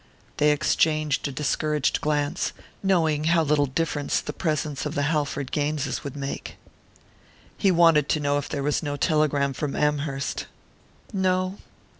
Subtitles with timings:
[0.37, 6.03] They exchanged a discouraged glance, knowing how little difference the presence of the Halford Gaineses
[6.03, 6.57] would make.
[7.55, 10.47] "He wanted to know if there was no telegram from Amherst."
[11.13, 11.59] "No."